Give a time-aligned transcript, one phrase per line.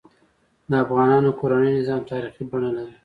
[0.69, 2.95] د افغانانو کورنۍ نظام تاریخي بڼه لري.